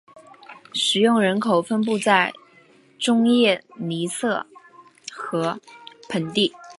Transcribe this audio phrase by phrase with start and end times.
[0.73, 2.33] 使用人口分布在
[2.97, 4.43] 中叶尼塞
[5.13, 5.61] 河
[6.09, 6.51] 盆地。